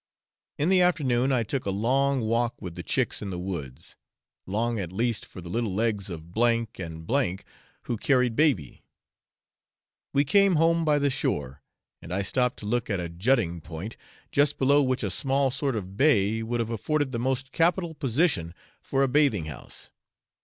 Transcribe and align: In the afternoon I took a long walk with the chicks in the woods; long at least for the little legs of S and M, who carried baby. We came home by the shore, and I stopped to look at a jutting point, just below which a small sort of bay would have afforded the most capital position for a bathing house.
In 0.57 0.69
the 0.69 0.81
afternoon 0.81 1.31
I 1.31 1.43
took 1.43 1.65
a 1.65 1.69
long 1.69 2.21
walk 2.21 2.59
with 2.59 2.73
the 2.73 2.81
chicks 2.81 3.21
in 3.21 3.29
the 3.29 3.37
woods; 3.37 3.95
long 4.47 4.79
at 4.79 4.91
least 4.91 5.27
for 5.27 5.41
the 5.41 5.47
little 5.49 5.75
legs 5.75 6.09
of 6.09 6.35
S 6.35 6.65
and 6.79 7.07
M, 7.11 7.37
who 7.83 7.97
carried 7.97 8.35
baby. 8.35 8.81
We 10.11 10.25
came 10.25 10.55
home 10.55 10.83
by 10.83 10.97
the 10.97 11.11
shore, 11.11 11.61
and 12.01 12.11
I 12.11 12.23
stopped 12.23 12.57
to 12.61 12.65
look 12.65 12.89
at 12.89 12.99
a 12.99 13.09
jutting 13.09 13.61
point, 13.61 13.95
just 14.31 14.57
below 14.57 14.81
which 14.81 15.03
a 15.03 15.11
small 15.11 15.51
sort 15.51 15.75
of 15.75 15.97
bay 15.97 16.41
would 16.41 16.59
have 16.61 16.71
afforded 16.71 17.11
the 17.11 17.19
most 17.19 17.51
capital 17.51 17.93
position 17.93 18.55
for 18.81 19.03
a 19.03 19.07
bathing 19.07 19.45
house. 19.45 19.91